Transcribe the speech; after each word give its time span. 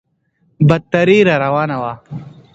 بدتري 0.67 1.17
راروانه 1.27 1.77
وه. 1.83 1.93